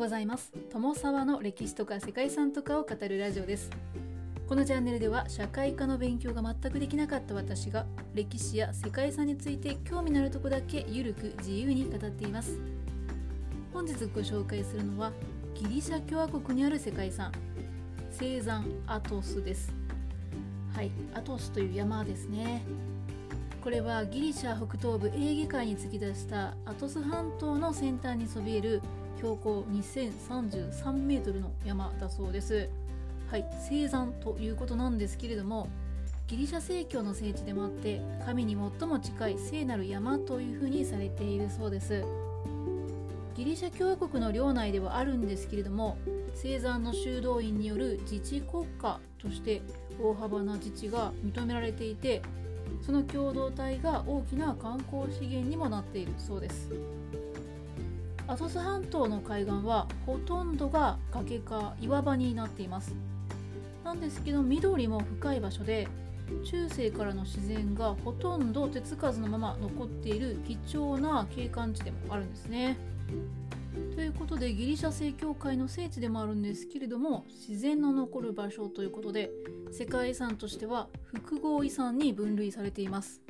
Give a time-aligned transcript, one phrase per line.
[0.00, 0.50] ございます。
[0.72, 3.68] 友沢の歴史とか世界遺産とかを語るラジオです。
[4.48, 7.84] このチャンネルでは社会科の勉強が全くできなかった私が
[8.14, 12.58] 歴史や世界遺産について興味のあるとこだけゆるく自由に語っています。
[13.74, 15.12] 本日ご紹介するのは
[15.52, 17.30] ギリシャ共和国にある世界遺産。
[18.10, 19.70] 聖山アトスです。
[20.74, 22.62] はいアトスという山ですね。
[23.62, 28.80] これはギリシャ北東部エーゲ海に突き出したアトス半島の先端にそびえる
[29.20, 32.70] 標高2033メートルの山だそうです。
[33.30, 35.68] はい、聖山ということなんですけれども
[36.26, 42.04] ギリシャ正教の聖地でもあって神に最も近い聖なる山というふうにされているそうです
[43.36, 45.96] ギリシャ共和国の領内ではあるんですけれども
[46.34, 49.62] 聖山の修道院による自治国家として
[50.02, 52.22] 大幅な自治が認められていて
[52.84, 56.68] その共同体が大きな観光資源にもなっているそうです
[58.30, 62.94] アトス半島の海岸はほとんどが崖か岩場になっています
[63.82, 65.88] なんですけど緑も深い場所で
[66.44, 72.76] 中世からの自然がほとんど手つかずのまま残っている貴重な景観地でもあるんですね。
[73.96, 79.32] ということでギリシャ正教会の聖地でもあるんですけれども自然の残る場所ということで
[79.72, 83.20] 世界遺産としては複合遺産に分類されています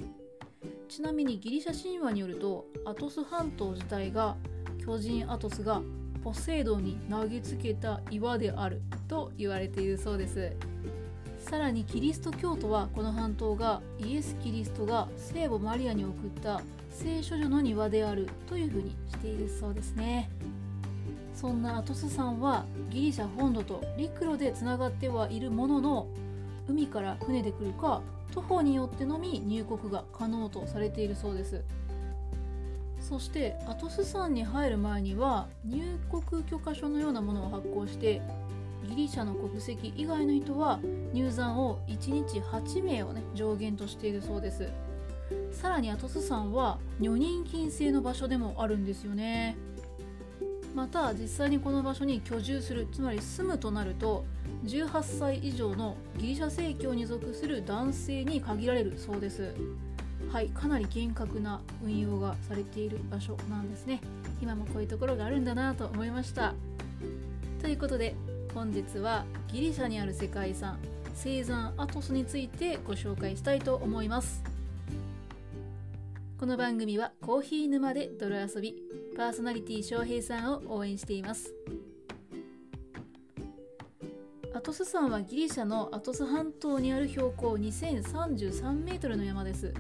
[0.89, 4.37] ちなみにギリシャ神話によるとアトス半島自体が
[4.81, 5.83] 巨人アトスが
[6.25, 10.53] ポセイドンに投げつけた岩であると言われているそうです。
[11.39, 20.31] さらにキリスト教徒はこの半島がイエス・キリストが聖母マリアに送った聖書女の庭であるというふうにしているそうですね。
[21.34, 26.06] そんなアトス山はギリシャ本土と陸路でつながってはいるものの
[26.69, 31.62] 海から船で来るか徒歩によってのみ入国が可能とされているそうです。
[33.11, 38.23] そしてアトス山に入る前には入国許可書のようなものを発行して
[38.89, 40.79] ギリシャの国籍以外の人は
[41.12, 44.70] 入山を1日8名をね上限としているそうです。
[45.51, 49.56] さらにアトス山は女人禁制の場所でもあるんですよね。
[50.73, 54.24] また実際にこの場所に居住するつまり住むとなると
[54.64, 59.52] 18歳以上のギリシャ正教に属する男性に限られるそうです。
[60.33, 64.01] はいかなり厳格な運用がされている場所なんですね。
[64.41, 66.55] 今もこういうところがあるんだなと思いました。
[67.61, 68.14] ということで
[68.55, 70.79] 本日はギリシャにある世界遺産
[71.14, 74.45] 聖山アトスについてご紹介したいと思います。
[76.39, 78.77] この番組はコーヒー沼で泥遊び
[79.17, 81.52] パーソナリティ翔平さんを応援しています。
[84.55, 89.74] アトス山はギリシャのアトス半島にある標高2033メートルの山です。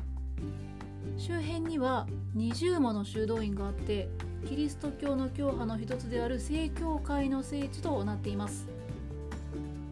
[1.20, 4.08] 周辺には20もの修道院があって
[4.48, 8.66] キリスト教の教派の一つである正教会の聖地となっています。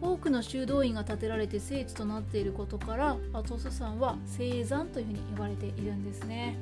[0.01, 6.57] 多くの修道院が建てられて聖地となっていることからアトス山は聖山というふうに呼ばれているんですね。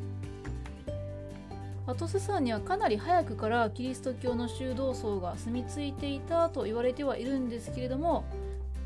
[1.86, 8.26] アトス山にはかなり早くからキリスト教の修道僧が住み着いていたと言われてはいるんですけれども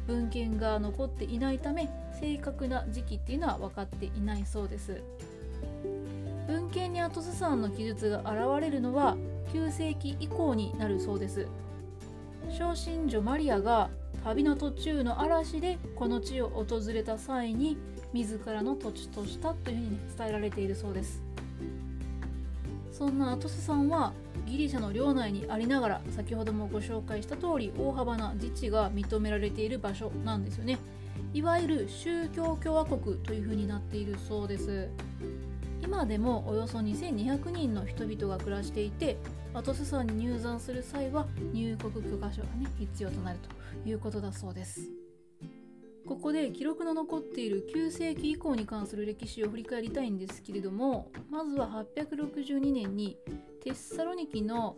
[0.05, 5.01] 文献が残っていないため正確な時期っていうのは分かっていないそうです。
[6.47, 9.16] 文献にアトス山の記述が現れるのは
[9.53, 11.47] 9世紀以降になるそうです。
[12.50, 13.90] 小神女マリアが
[14.24, 17.78] 旅の途中の嵐でこの地を訪れた際に
[18.13, 21.22] 自らの土地としたというふうに伝えられているそうです。
[22.91, 24.13] そんなアトス山は
[24.46, 30.78] ギリシャの領内にありながら先ほどもご紹介した通り大幅な自治が認められている場所なんですよね。
[31.34, 34.90] いわゆる宗教共和国というふうになっているそうです。
[35.81, 39.17] 今でもおよそ2200人の人々が暮らしていて
[39.53, 44.89] アトス山に入山する際は入国許可書がね必要となるということだそうです。
[46.07, 53.17] ここで記録の残っている9世紀以降に関する歴史を振り返りたいんですけれどもまずは862年に
[53.63, 54.75] テッサロニキの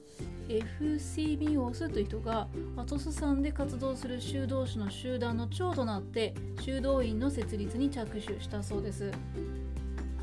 [0.49, 9.11] エフシビオスという人がアトス山で活動する修道士の集団の長となって修道院の設立に着手したそうです。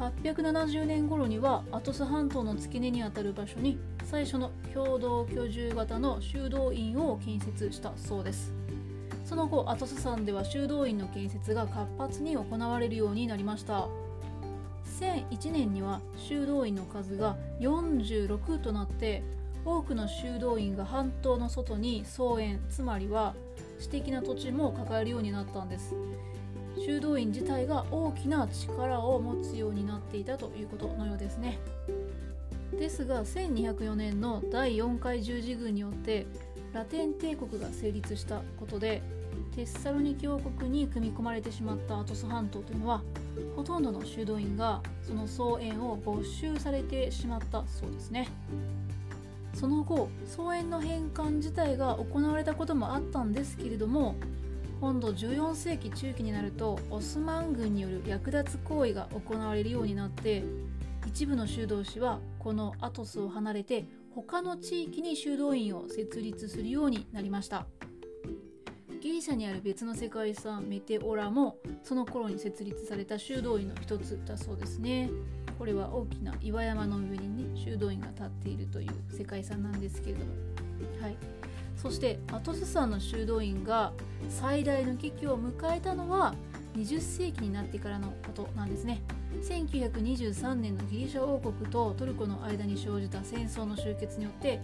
[0.00, 8.50] 870年頃にはアトス半島の付け根にあたる場所に最初の共同居住型の修道院を建設したそうです。
[9.26, 13.88] その後アトス山では修道院の建設が活発に行われるようになりました。
[14.98, 19.22] 1001年には修道院の数が46となって
[19.66, 23.34] 多くの修道院が半島の外に荘園つまりは
[23.78, 25.94] 私的な土地も抱えるようになったんです。
[26.84, 31.58] 修道院自体が大きな力を持つようになっていたということのようですね。
[32.78, 36.26] ですが1204年の第4回十字軍によって
[36.72, 39.02] ラテン帝国が成立したことで
[39.54, 43.02] テッサロニキ王国に組み込まれてしまったアトス半島というのは
[43.56, 48.28] ほとんどの修道院がその総園を没収されてしまったそうですね。
[49.52, 54.14] その後総園の返還自体が行われたこともあったんですけれども
[54.80, 60.42] 今度14世紀中期になるとオスマン軍による略奪行為が行われるようになって
[61.06, 63.84] 一部の修道士はこのアトスを離れて
[64.14, 67.66] 他の地域に修道院を設立するようになりました。
[69.02, 75.10] ギリシャにある別の世界遺産メテオラもその頃に設立された修道院の一つだそうですね。
[75.58, 80.32] これは大きな岩山の上にね修道院が建っているという世界遺産なんですけれども。
[81.00, 81.16] はい。
[81.80, 83.92] そしてアトス山の修道院が
[84.28, 86.34] 最大の危機を迎えたのは
[86.76, 89.02] 20世紀になってからのことなんですね。
[89.42, 94.60] 1923年のギリシャ王国とトルコの間に生じた戦争の終結によって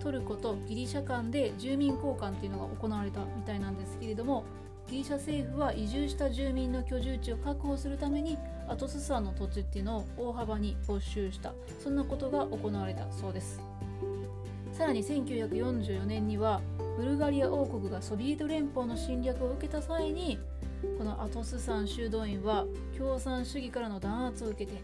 [0.00, 4.44] トルコとギリシャ間で住民交換っていうのが行われたみたいなんですけれども
[4.88, 8.36] ギリシャ政府は移住した住民の居住地を確保するために
[8.68, 11.54] アトス山の土地っていうのを大幅に没収した。
[11.82, 13.71] そんなことが行われたそうです。
[14.72, 16.60] さらに1944年には
[16.96, 20.38] ブルガリア王国がソビエト連邦の侵略を受けた際に
[20.98, 22.64] このアトス山修道院は
[22.96, 24.82] 共産主義からの弾圧を受けて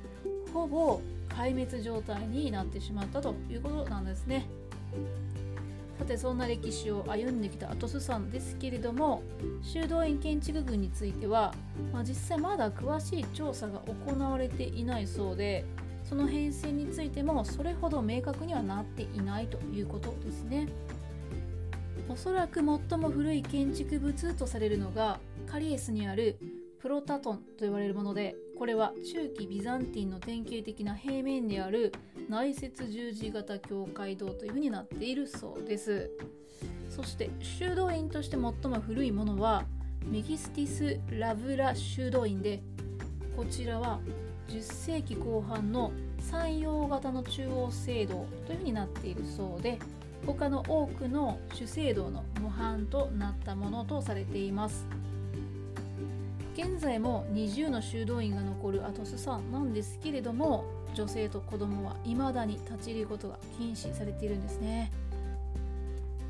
[0.52, 1.00] ほぼ
[1.30, 4.48] 壊滅状態になってしまったということなんですね。
[5.98, 9.22] さてそんな歴史を歩んできたアトス山ですけれども
[9.62, 11.52] 修道院建築群については、
[11.92, 15.64] まあ、実際まだ詳しい調査が行われていないそうで
[16.08, 20.68] その変遷についてもそれほど明確にはなっていないということですね。
[22.08, 22.64] おそらく最
[22.98, 26.38] も古い建築物とされるのがカリエスにある
[26.80, 31.92] プロタトンと言われるものでこれは中期ビザンティンの典型的な平面である
[32.30, 36.10] 内接十字型教会堂というふうになっているそうです。
[36.88, 39.66] そして修道院として最も古いものは
[40.10, 42.62] メギスティス・ラブラ修道院で
[43.36, 44.00] こちらは
[44.48, 49.78] 10世紀後半の山陽型の中央聖堂というふうになっているそうで
[50.26, 54.84] 他の多くの主聖堂の模範となったものとされています。
[56.54, 64.90] 現在も20の修道院が残るアトス山なんですけれども女性と子供は未だに立ち入ることが禁止されているんですね。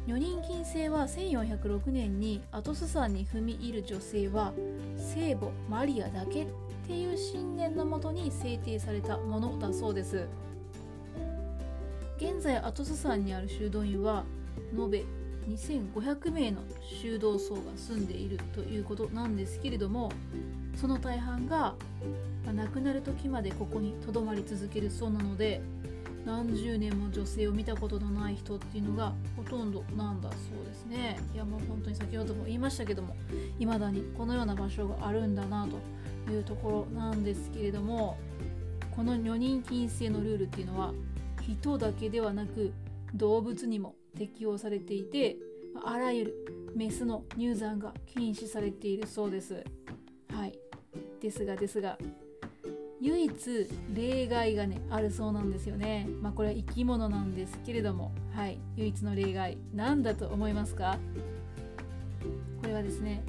[0.09, 4.55] 女人禁制は1406年にアトス山に踏み入る女性は
[4.97, 6.47] 聖母マリアだけっ
[6.87, 10.27] ていう信念のもとに制定されたものだそうです。
[12.17, 14.25] 現在アトス山にある修道院は
[14.75, 15.05] 延べ
[15.47, 16.63] 2500名の
[17.03, 20.11] 修道僧が住んでいるということなんですけれども
[20.75, 21.75] その大半が、
[22.47, 25.61] 亡くなる時までここにとどまり続けるそうなので
[26.25, 33.17] 何十年も女性を見たことのない人っていうのがほとんどなんだそうですねいやもう本当に先ほども言いましたけども
[33.59, 38.19] 未だにこのような場所があるんだなというところなんですけれども
[38.95, 40.93] この女人禁制のルールっていうのは
[41.41, 42.73] 人だけではなく
[43.15, 45.37] 動物にも適用されていて
[45.85, 46.35] あらゆる
[46.75, 49.65] メスの乳産が禁止されているそうです。
[50.31, 50.59] はい、
[51.21, 51.99] ですがですが
[53.01, 56.09] 唯一例外がねあるそうなんですよね。
[56.21, 60.99] まあこれは生き物なんですけれどもはい唯一の例外何だと思いますか？
[62.61, 63.23] これはですね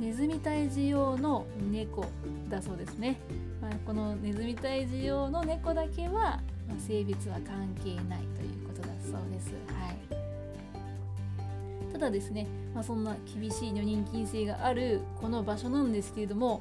[0.00, 2.06] ネズミ退治用の猫
[2.48, 3.18] だそうですね。
[3.60, 9.52] まあ、このネズミ退治用の猫だけは、まあ、性別は関係ないということだそうです。
[9.68, 9.96] はい
[11.92, 16.60] ただですね、まあ、そんな厳しい女人禁制があるこの場所なんですけれども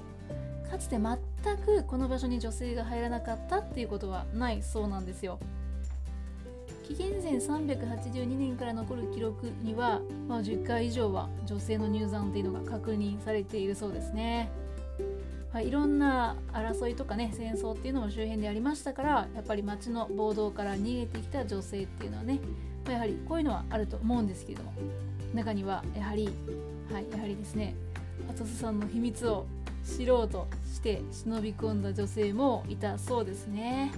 [0.65, 5.39] かつて全くこの場所に女性が入らなかったっていうことはないそうなんですよ。
[6.88, 14.51] 紀元前382年から残る記録には、まあ、10回以上は女性の入山っていうのが確認されているそうですね。
[15.51, 22.41] はい、いろんな争いとかね戦争っていうのも周辺でありましたからやっぱり町の暴動から逃げてきた女性っていうのはね、
[22.86, 24.74] ま、やはりこういうのはあると思うんですけれども
[25.34, 26.29] 中にはやはり、
[26.91, 27.74] はい、やはりですね
[28.29, 29.45] アトスさんの秘密を
[29.85, 33.91] 知ろうとして忍び込んだ女性もいたそうですね。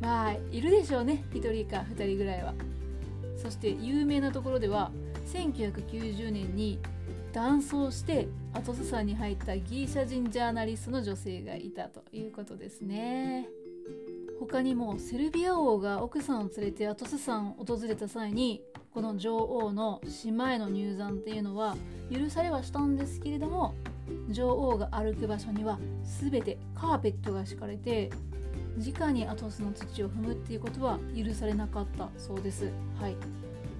[0.00, 2.54] まあいるでしょうね1人か2人ぐらいは。
[3.36, 4.90] そして有名なところでは
[5.26, 6.78] 1990年に
[7.32, 13.48] 断層してアトス山に入ったギリシャ人ジャーナリストの女性がいたということですね。
[14.38, 18.60] 他にもセルビア王が奥さんを連れてアトス山を訪れた際に
[18.92, 21.76] この女王の島への入山っていうのは
[22.12, 23.74] 許されはしたんですけれども
[24.32, 25.78] 女王が歩く場所には
[26.20, 28.10] 全てカーペットが敷かれて
[28.78, 32.70] 直にアトスの土を踏むっていうことは許されなかったそうです。
[33.00, 33.16] はい。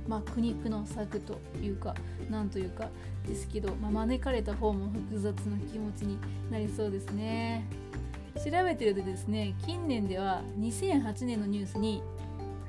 [0.07, 1.95] まあ苦肉の策というか
[2.31, 2.89] なんというか
[3.27, 6.19] ですけど、まあ、招かれた方も複雑な気持ちに
[6.51, 7.67] なりそうですね。
[8.37, 12.03] 調べてるとですね近年では2008年のニュースに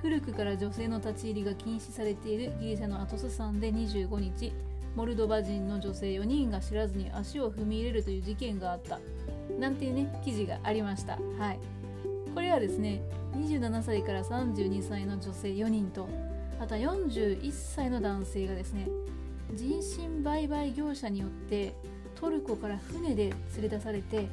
[0.02, 4.54] 古くから女性の立ち入りが禁止されているギリシャのアトス山で25日
[4.96, 9.00] モルドバ人の女性4人が知らずに足を踏み入れるという事件があった。
[9.60, 11.18] なんていうね記事がありました。
[11.40, 11.60] はい。
[12.34, 13.02] これはですね
[13.36, 16.08] 27歳から32歳の女性4人と
[16.60, 18.88] あとは41歳の男性がですね
[19.54, 21.74] 人身売買業者によって
[22.16, 24.28] トルコから船で連れ出されて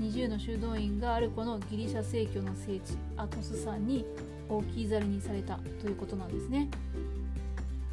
[0.00, 4.04] 20の修道院があるこのギリシャ正教の聖地アトス山に
[4.48, 6.68] 置き去りにされたということなんですね。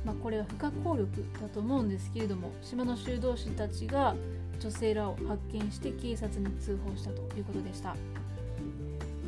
[0.06, 4.15] まあ、これは不可抗力だと思うんですけれども島の修道士たちが
[4.60, 7.96] 女性らを発見して警察に通報したということでした。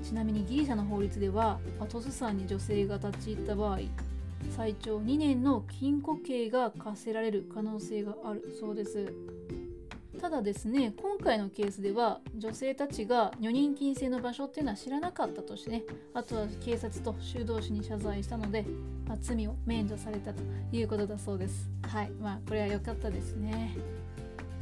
[0.03, 3.79] ちなみにギリシャの法律ではアトス山に女性が立ち入った場合
[4.49, 9.13] 最長2年の禁錮刑が課せられる可能性があるそうです。
[10.21, 18.63] ただですね今回のケースでは女性たちが女人禁制の場所っていうのは知らなかったとしてねあとは警察と修道士に謝罪したので、
[19.07, 21.71] まあ、罪を免除されたということだそうです。
[21.81, 23.75] はいまあこれは良かったですね。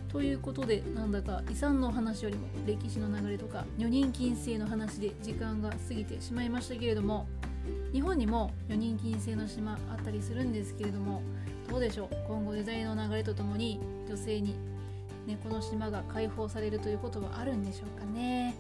[0.08, 7.28] ということでなんだか遺産の話よりも歴史の流れとか女人禁制の話で時間が過ぎてしまいましたけれども
[7.92, 11.22] 日本にも女人禁制の島あったりするんですけれども
[11.70, 12.10] どうでしょう？
[12.28, 14.56] 今後時代の流れとともに女性に
[15.30, 18.56] ね、この島が開放されるということはあるんでしょうかね。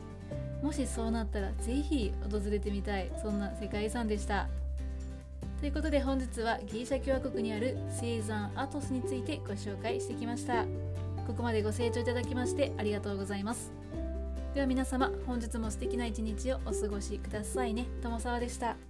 [0.61, 4.47] もしそうなったら是非訪れてみたいそんな世界遺産でした。
[5.59, 10.65] ということで本日はギリシャ共和国にある聖山アトスについてご紹介してきました。
[11.27, 13.71] ここまでご清聴いただきましてありがとうございます。
[14.53, 17.87] では皆様本日も素敵な一日をお過ごしくださいね。
[18.01, 18.88] 友沢でした。